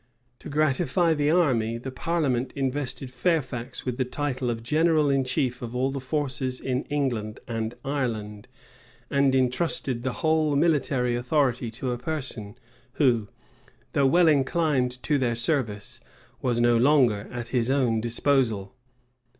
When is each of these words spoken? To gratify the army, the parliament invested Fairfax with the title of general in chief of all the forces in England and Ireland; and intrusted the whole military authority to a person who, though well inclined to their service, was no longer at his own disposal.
To 0.39 0.49
gratify 0.49 1.13
the 1.13 1.29
army, 1.29 1.77
the 1.77 1.91
parliament 1.91 2.53
invested 2.55 3.11
Fairfax 3.11 3.85
with 3.85 3.97
the 3.97 4.03
title 4.03 4.49
of 4.49 4.63
general 4.63 5.11
in 5.11 5.23
chief 5.23 5.61
of 5.61 5.75
all 5.75 5.91
the 5.91 5.99
forces 5.99 6.59
in 6.59 6.85
England 6.85 7.39
and 7.47 7.75
Ireland; 7.85 8.47
and 9.11 9.35
intrusted 9.35 10.01
the 10.01 10.13
whole 10.25 10.55
military 10.55 11.15
authority 11.15 11.69
to 11.77 11.91
a 11.91 11.99
person 11.99 12.57
who, 12.93 13.27
though 13.93 14.07
well 14.07 14.27
inclined 14.27 15.03
to 15.03 15.19
their 15.19 15.35
service, 15.35 15.99
was 16.41 16.59
no 16.59 16.77
longer 16.77 17.29
at 17.31 17.49
his 17.49 17.69
own 17.69 18.01
disposal. 18.01 18.73